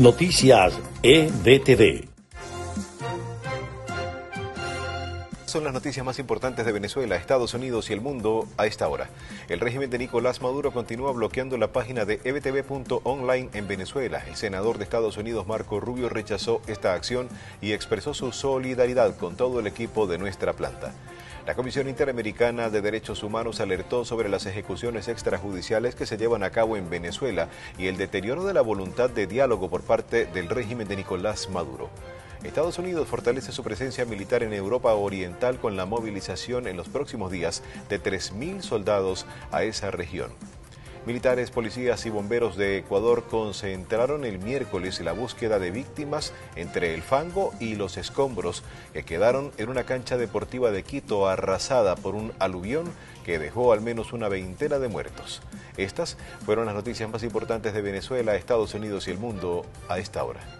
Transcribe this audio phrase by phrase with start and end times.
[0.00, 0.72] Noticias
[1.02, 2.08] EBTV.
[5.44, 9.10] Son las noticias más importantes de Venezuela, Estados Unidos y el mundo a esta hora.
[9.50, 14.24] El régimen de Nicolás Maduro continúa bloqueando la página de ebtv.online en Venezuela.
[14.26, 17.28] El senador de Estados Unidos, Marco Rubio, rechazó esta acción
[17.60, 20.94] y expresó su solidaridad con todo el equipo de nuestra planta.
[21.46, 26.50] La Comisión Interamericana de Derechos Humanos alertó sobre las ejecuciones extrajudiciales que se llevan a
[26.50, 27.48] cabo en Venezuela
[27.78, 31.88] y el deterioro de la voluntad de diálogo por parte del régimen de Nicolás Maduro.
[32.44, 37.30] Estados Unidos fortalece su presencia militar en Europa Oriental con la movilización en los próximos
[37.30, 40.30] días de 3.000 soldados a esa región.
[41.06, 47.00] Militares, policías y bomberos de Ecuador concentraron el miércoles la búsqueda de víctimas entre el
[47.00, 52.34] fango y los escombros que quedaron en una cancha deportiva de Quito arrasada por un
[52.38, 52.84] aluvión
[53.24, 55.40] que dejó al menos una veintena de muertos.
[55.78, 60.22] Estas fueron las noticias más importantes de Venezuela, Estados Unidos y el mundo a esta
[60.22, 60.59] hora.